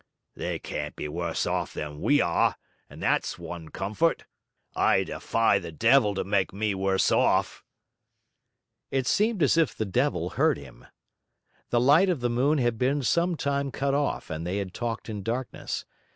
'They 0.35 0.57
can't 0.57 0.95
be 0.95 1.07
worse 1.07 1.45
off 1.45 1.75
than 1.75 2.01
we 2.01 2.19
are, 2.19 2.55
and 2.89 3.03
that's 3.03 3.37
one 3.37 3.69
comfort,' 3.69 4.25
returned 4.71 4.73
the 4.73 4.73
clerk. 4.73 4.83
'I 4.87 5.03
defy 5.03 5.59
the 5.59 5.71
devil 5.71 6.15
to 6.15 6.23
make 6.23 6.51
me 6.51 6.73
worse 6.73 7.11
off.' 7.11 7.63
It 8.89 9.05
seemed 9.05 9.43
as 9.43 9.57
if 9.57 9.75
the 9.75 9.85
devil 9.85 10.31
heard 10.31 10.57
him. 10.57 10.87
The 11.69 11.79
light 11.79 12.09
of 12.09 12.19
the 12.21 12.31
moon 12.31 12.57
had 12.57 12.79
been 12.79 13.03
some 13.03 13.35
time 13.37 13.69
cut 13.69 13.93
off 13.93 14.31
and 14.31 14.43
they 14.43 14.57
had 14.57 14.73
talked 14.73 15.07
in 15.07 15.21
darkness. 15.21 15.85